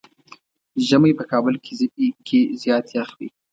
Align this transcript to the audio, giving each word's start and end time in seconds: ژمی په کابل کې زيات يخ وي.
ژمی 0.87 1.11
په 1.19 1.23
کابل 1.31 1.55
کې 2.27 2.39
زيات 2.61 2.85
يخ 2.97 3.09
وي. 3.17 3.29